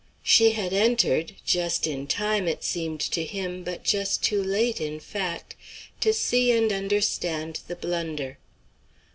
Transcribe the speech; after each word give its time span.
She 0.23 0.53
had 0.53 0.73
entered 0.73 1.33
just 1.45 1.85
in 1.85 2.07
time, 2.07 2.47
it 2.47 2.63
seemed 2.63 3.01
to 3.01 3.23
him, 3.23 3.63
but 3.63 3.83
just 3.83 4.23
too 4.23 4.41
late, 4.43 4.81
in 4.81 4.99
fact, 4.99 5.55
to 5.99 6.11
see 6.11 6.49
and 6.51 6.73
understand 6.73 7.59
the 7.67 7.75
blunder. 7.75 8.39